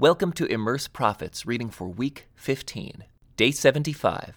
[0.00, 3.04] Welcome to Immerse Prophets reading for week 15,
[3.36, 4.32] day 75.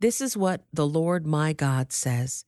[0.00, 2.44] This is what the Lord my God says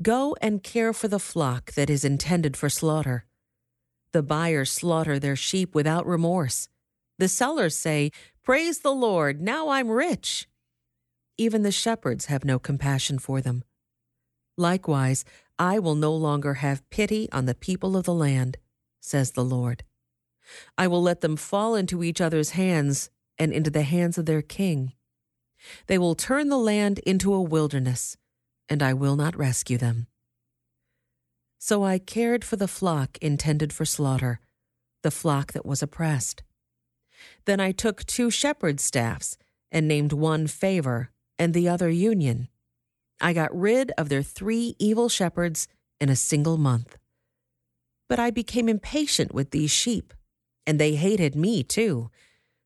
[0.00, 3.24] Go and care for the flock that is intended for slaughter.
[4.12, 6.68] The buyers slaughter their sheep without remorse.
[7.18, 8.12] The sellers say,
[8.44, 10.46] Praise the Lord, now I'm rich.
[11.36, 13.64] Even the shepherds have no compassion for them.
[14.56, 15.24] Likewise,
[15.58, 18.56] I will no longer have pity on the people of the land,
[19.00, 19.82] says the Lord.
[20.76, 24.42] I will let them fall into each other's hands and into the hands of their
[24.42, 24.92] king.
[25.86, 28.16] They will turn the land into a wilderness,
[28.68, 30.06] and I will not rescue them.
[31.58, 34.40] So I cared for the flock intended for slaughter,
[35.02, 36.42] the flock that was oppressed.
[37.44, 39.38] Then I took two shepherd's staffs
[39.70, 42.48] and named one Favor and the other Union.
[43.20, 45.68] I got rid of their three evil shepherds
[46.00, 46.98] in a single month.
[48.08, 50.12] But I became impatient with these sheep
[50.66, 52.10] and they hated me too.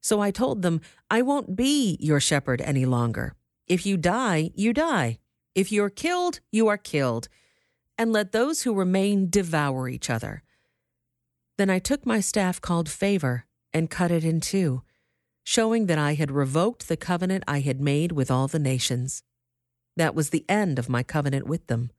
[0.00, 3.34] So I told them, I won't be your shepherd any longer.
[3.66, 5.18] If you die, you die.
[5.54, 7.28] If you're killed, you are killed.
[7.98, 10.42] And let those who remain devour each other.
[11.58, 14.82] Then I took my staff called Favor and cut it in two,
[15.42, 19.22] showing that I had revoked the covenant I had made with all the nations.
[19.96, 21.90] That was the end of my covenant with them.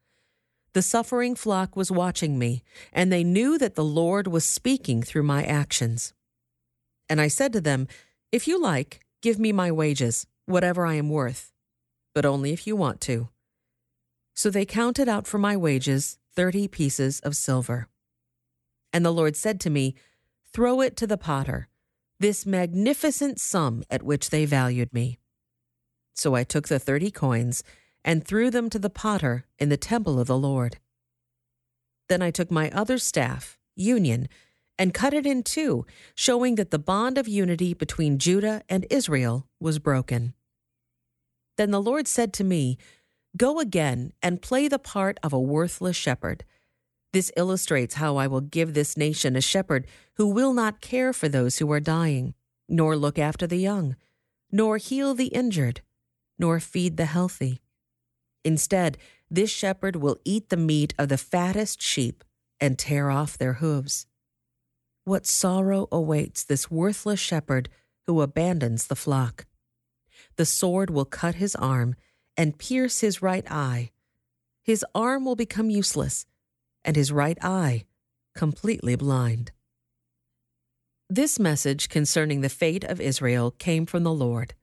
[0.78, 2.62] The suffering flock was watching me,
[2.94, 6.14] and they knew that the Lord was speaking through my actions.
[7.10, 7.88] And I said to them,
[8.32, 11.52] If you like, give me my wages, whatever I am worth,
[12.14, 13.30] but only if you want to.
[14.36, 17.88] So they counted out for my wages thirty pieces of silver.
[18.94, 19.96] And the Lord said to me,
[20.54, 21.70] Throw it to the potter,
[22.20, 25.18] this magnificent sum at which they valued me.
[26.14, 27.64] So I took the thirty coins
[28.04, 30.78] and threw them to the potter in the temple of the Lord.
[32.10, 34.28] Then I took my other staff, Union,
[34.80, 39.48] and cut it in two, showing that the bond of unity between Judah and Israel
[39.60, 40.34] was broken.
[41.58, 42.78] Then the Lord said to me,
[43.36, 46.44] Go again and play the part of a worthless shepherd.
[47.14, 51.28] This illustrates how I will give this nation a shepherd who will not care for
[51.28, 52.34] those who are dying,
[52.70, 53.96] nor look after the young,
[54.52, 55.82] nor heal the injured,
[56.38, 57.62] nor feed the healthy.
[58.44, 58.98] Instead,
[59.30, 62.24] this shepherd will eat the meat of the fattest sheep
[62.60, 64.08] and tear off their hooves.
[65.04, 67.70] What sorrow awaits this worthless shepherd
[68.06, 69.46] who abandons the flock.
[70.38, 71.96] The sword will cut his arm
[72.36, 73.92] and pierce his right eye.
[74.64, 76.26] His arm will become useless,
[76.84, 77.86] and his right eye
[78.36, 79.52] completely blind.
[81.10, 84.54] This message concerning the fate of Israel came from the Lord.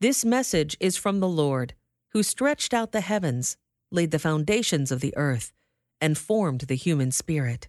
[0.00, 1.74] This message is from the Lord
[2.16, 3.58] who stretched out the heavens,
[3.90, 5.52] laid the foundations of the earth,
[6.00, 7.68] and formed the human spirit.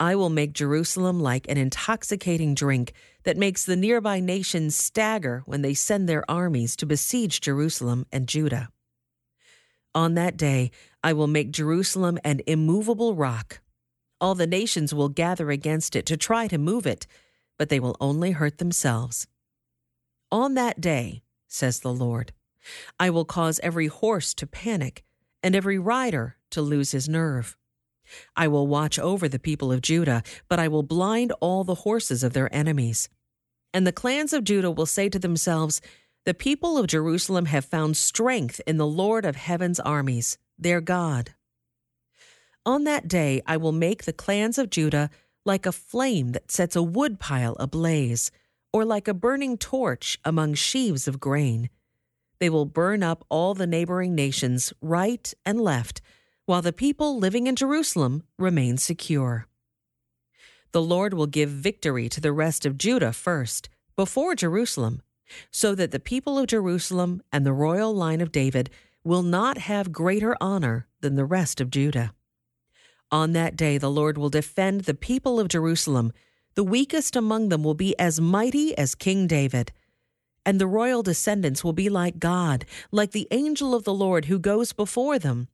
[0.00, 2.92] I will make Jerusalem like an intoxicating drink
[3.22, 8.26] that makes the nearby nations stagger when they send their armies to besiege Jerusalem and
[8.26, 8.70] Judah.
[9.94, 10.72] On that day,
[11.04, 13.60] I will make Jerusalem an immovable rock.
[14.20, 17.06] All the nations will gather against it to try to move it,
[17.60, 19.28] but they will only hurt themselves.
[20.32, 22.32] On that day, says the Lord,
[22.98, 25.04] I will cause every horse to panic
[25.42, 27.56] and every rider to lose his nerve.
[28.36, 32.22] I will watch over the people of Judah, but I will blind all the horses
[32.22, 33.08] of their enemies.
[33.74, 35.80] And the clans of Judah will say to themselves,
[36.24, 41.34] The people of Jerusalem have found strength in the Lord of heaven's armies, their God.
[42.64, 45.10] On that day I will make the clans of Judah
[45.44, 48.30] like a flame that sets a woodpile ablaze,
[48.72, 51.70] or like a burning torch among sheaves of grain.
[52.38, 56.00] They will burn up all the neighboring nations right and left,
[56.44, 59.46] while the people living in Jerusalem remain secure.
[60.72, 65.00] The Lord will give victory to the rest of Judah first, before Jerusalem,
[65.50, 68.70] so that the people of Jerusalem and the royal line of David
[69.02, 72.12] will not have greater honor than the rest of Judah.
[73.10, 76.12] On that day, the Lord will defend the people of Jerusalem.
[76.54, 79.72] The weakest among them will be as mighty as King David
[80.46, 84.38] and the royal descendants will be like God, like the angel of the Lord who
[84.38, 85.48] goes before them.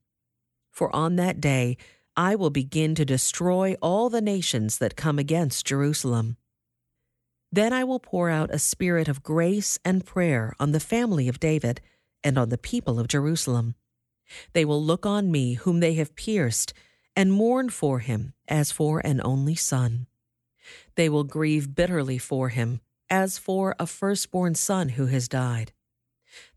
[0.70, 1.78] For on that day
[2.14, 6.36] I will begin to destroy all the nations that come against Jerusalem.
[7.50, 11.40] Then I will pour out a spirit of grace and prayer on the family of
[11.40, 11.80] David
[12.22, 13.74] and on the people of Jerusalem.
[14.52, 16.74] They will look on me, whom they have pierced,
[17.16, 20.06] and mourn for him as for an only son.
[20.94, 22.80] They will grieve bitterly for him
[23.12, 25.70] as for a firstborn son who has died.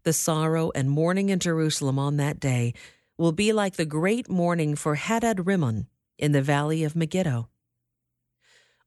[0.03, 2.73] The sorrow and mourning in Jerusalem on that day
[3.17, 5.87] will be like the great mourning for Hadad Rimmon
[6.17, 7.49] in the valley of Megiddo.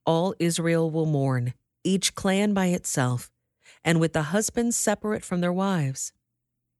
[0.07, 1.53] All Israel will mourn,
[1.85, 3.31] each clan by itself,
[3.85, 6.15] and with the husbands separate from their wives.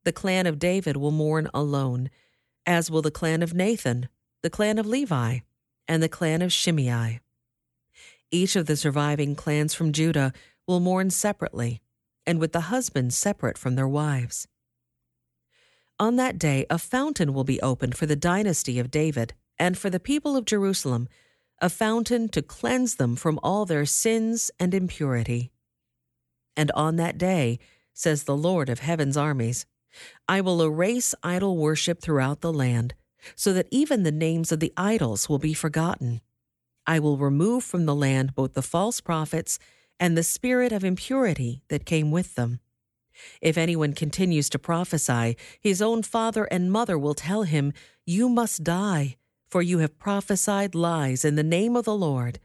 [0.05, 2.09] The clan of David will mourn alone,
[2.65, 4.09] as will the clan of Nathan,
[4.43, 5.41] the clan of Levi,
[5.87, 7.21] and the clan of Shimei.
[8.31, 10.33] Each of the surviving clans from Judah
[10.69, 11.81] will mourn separately,
[12.27, 14.47] and with the husbands separate from their wives.
[15.99, 19.91] On that day, a fountain will be opened for the dynasty of David and for
[19.91, 21.09] the people of Jerusalem,
[21.61, 25.51] a fountain to cleanse them from all their sins and impurity.
[26.57, 27.59] And on that day,
[27.93, 29.67] says the Lord of heaven's armies,
[30.29, 32.95] I will erase idol worship throughout the land,
[33.35, 36.21] so that even the names of the idols will be forgotten.
[36.87, 39.59] I will remove from the land both the false prophets
[40.01, 42.61] and the spirit of impurity that came with them.
[43.41, 47.73] If anyone continues to prophesy, his own father and mother will tell him,
[48.07, 49.17] You must die,
[49.49, 52.39] for you have prophesied lies in the name of the Lord.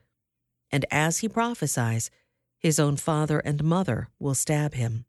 [0.71, 2.09] And as he prophesies,
[2.57, 5.05] his own father and mother will stab him.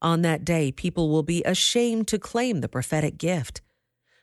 [0.00, 3.60] On that day, people will be ashamed to claim the prophetic gift.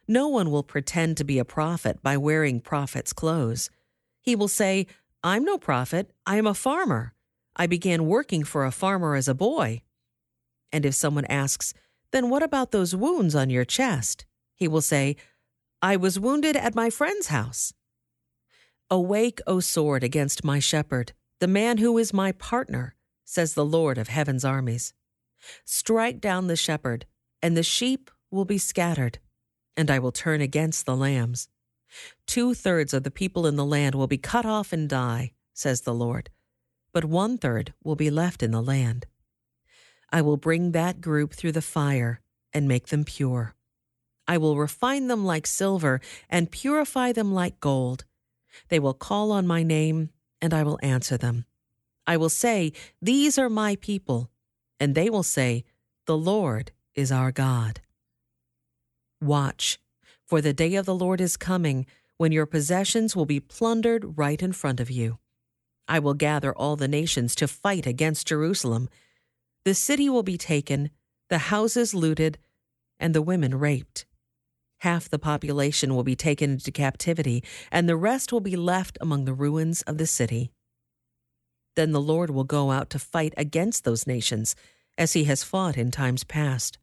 [0.08, 3.70] No one will pretend to be a prophet by wearing prophet's clothes.
[4.22, 4.88] He will say,
[5.24, 7.14] I'm no prophet, I am a farmer.
[7.56, 9.82] I began working for a farmer as a boy.
[10.72, 11.74] And if someone asks,
[12.12, 14.26] Then what about those wounds on your chest?
[14.56, 15.18] He will say,
[15.82, 17.74] I was wounded at my friend's house.
[18.90, 22.96] Awake, O sword, against my shepherd, the man who is my partner,
[23.26, 24.94] says the Lord of heaven's armies.
[25.66, 27.06] Strike down the shepherd,
[27.42, 29.20] and the sheep will be scattered,
[29.76, 31.50] and I will turn against the lambs.
[32.26, 35.82] Two thirds of the people in the land will be cut off and die, says
[35.82, 36.30] the Lord,
[36.92, 39.06] but one third will be left in the land.
[40.12, 42.22] I will bring that group through the fire
[42.54, 43.56] and make them pure.
[44.28, 48.06] I will refine them like silver and purify them like gold.
[48.70, 50.10] They will call on my name,
[50.42, 51.46] and I will answer them.
[52.06, 54.30] I will say, These are my people,
[54.80, 55.64] and they will say,
[56.06, 57.82] The Lord is our God.
[59.22, 59.80] Watch,
[60.30, 61.88] for the day of the Lord is coming
[62.18, 65.18] when your possessions will be plundered right in front of you.
[65.88, 68.90] I will gather all the nations to fight against Jerusalem
[69.66, 70.90] the city will be taken,
[71.30, 72.38] the houses looted,
[73.00, 74.06] and the women raped.
[74.80, 79.26] Half the population will be taken into captivity, and the rest will be left among
[79.26, 80.52] the ruins of the city.
[81.76, 84.56] Then the Lord will go out to fight against those nations,
[84.98, 86.78] as he has fought in times past.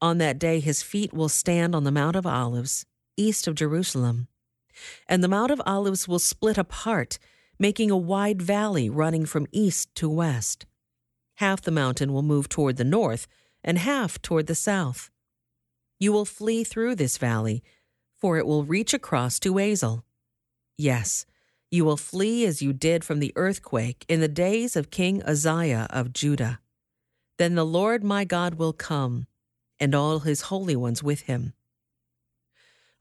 [0.00, 2.84] On that day his feet will stand on the Mount of Olives,
[3.16, 4.28] east of Jerusalem.
[5.08, 7.18] And the Mount of Olives will split apart,
[7.58, 10.66] making a wide valley running from east to west.
[11.36, 13.26] Half the mountain will move toward the north,
[13.64, 15.10] and half toward the south.
[15.98, 17.62] You will flee through this valley,
[18.18, 20.04] for it will reach across to Azel.
[20.76, 21.24] Yes,
[21.70, 25.86] you will flee as you did from the earthquake in the days of King Uzziah
[25.90, 26.60] of Judah.
[27.38, 29.26] Then the Lord my God will come,
[29.78, 31.52] and all his holy ones with him.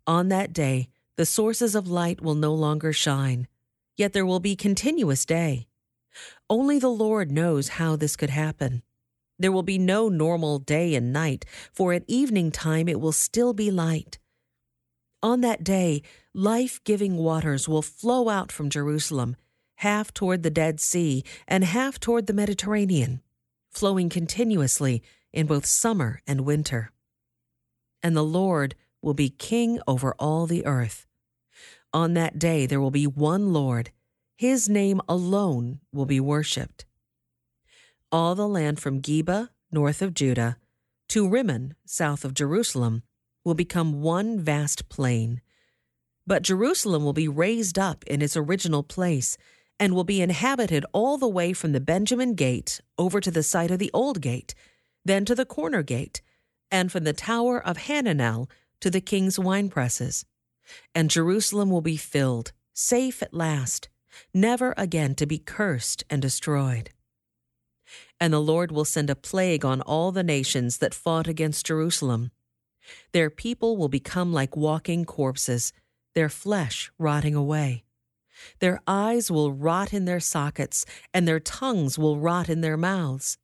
[0.07, 3.47] On that day, the sources of light will no longer shine,
[3.95, 5.67] yet there will be continuous day.
[6.49, 8.83] Only the Lord knows how this could happen.
[9.39, 13.53] There will be no normal day and night, for at evening time it will still
[13.53, 14.19] be light.
[15.23, 19.35] On that day, life giving waters will flow out from Jerusalem,
[19.77, 23.21] half toward the Dead Sea and half toward the Mediterranean,
[23.71, 25.01] flowing continuously
[25.35, 26.91] in both summer and winter.
[28.01, 31.05] And the Lord will be king over all the earth.
[31.93, 33.91] On that day, there will be one Lord
[34.37, 36.85] his name alone will be worshipped.
[38.11, 40.57] All the land from Geba, north of Judah,
[41.09, 43.03] to Rimmon, south of Jerusalem,
[43.45, 45.41] will become one vast plain.
[46.27, 49.37] But Jerusalem will be raised up in its original place
[49.79, 53.71] and will be inhabited all the way from the Benjamin gate over to the site
[53.71, 54.53] of the old gate,
[55.05, 56.21] then to the corner gate,
[56.71, 58.49] and from the tower of Hananel
[58.81, 60.25] to the king's winepresses.
[60.93, 63.87] And Jerusalem will be filled, safe at last,
[64.33, 66.89] never again to be cursed and destroyed.
[68.19, 72.31] And the Lord will send a plague on all the nations that fought against Jerusalem.
[73.11, 75.71] Their people will become like walking corpses,
[76.15, 77.83] their flesh rotting away.
[78.59, 83.37] Their eyes will rot in their sockets, and their tongues will rot in their mouths.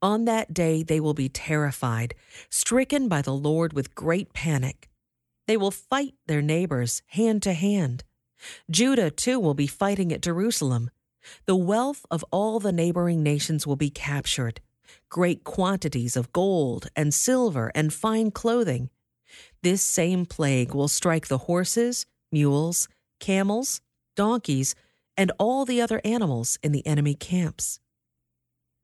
[0.00, 2.14] On that day they will be terrified,
[2.50, 4.88] stricken by the Lord with great panic.
[5.46, 8.04] They will fight their neighbors hand to hand.
[8.70, 10.90] Judah too will be fighting at Jerusalem.
[11.46, 14.60] The wealth of all the neighboring nations will be captured
[15.10, 18.88] great quantities of gold and silver and fine clothing.
[19.62, 22.88] This same plague will strike the horses, mules,
[23.20, 23.80] camels,
[24.16, 24.74] donkeys,
[25.16, 27.80] and all the other animals in the enemy camps.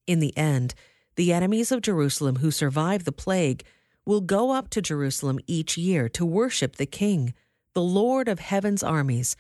[0.07, 0.75] In the end,
[1.17, 3.65] the enemies of Jerusalem who survive the plague
[4.05, 7.35] will go up to Jerusalem each year to worship the King,
[7.73, 9.37] the Lord of heaven's armies,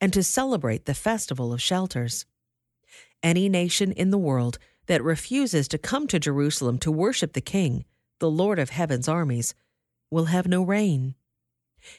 [0.00, 2.26] and to celebrate the Festival of Shelters.
[3.22, 7.84] Any nation in the world that refuses to come to Jerusalem to worship the King,
[8.18, 9.54] the Lord of heaven's armies,
[10.10, 11.14] will have no rain.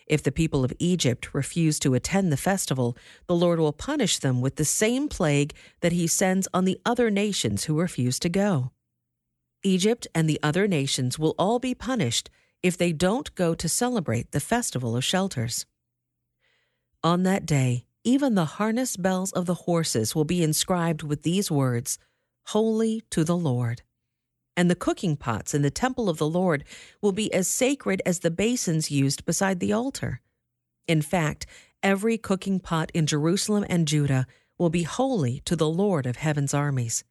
[0.08, 4.42] If the people of Egypt refuse to attend the festival, the Lord will punish them
[4.42, 8.72] with the same plague that he sends on the other nations who refuse to go.
[9.64, 12.30] Egypt and the other nations will all be punished
[12.64, 15.66] if they don't go to celebrate the festival of shelters.
[17.04, 21.52] On that day, even the harness bells of the horses will be inscribed with these
[21.52, 22.00] words
[22.48, 23.84] Holy to the Lord.
[24.58, 26.64] And the cooking pots in the temple of the Lord
[27.02, 30.22] will be as sacred as the basins used beside the altar.
[30.88, 31.46] In fact,
[31.84, 34.26] every cooking pot in Jerusalem and Judah
[34.58, 37.04] will be holy to the Lord of heaven's armies.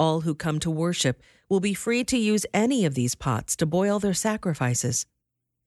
[0.00, 3.66] All who come to worship will be free to use any of these pots to
[3.66, 5.04] boil their sacrifices.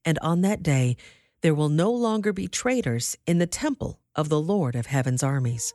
[0.04, 0.98] And on that day,
[1.42, 5.72] there will no longer be traitors in the temple of the Lord of heaven's armies.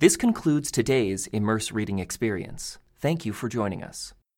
[0.00, 2.78] This concludes today's Immerse Reading Experience.
[2.98, 4.14] Thank you for joining us.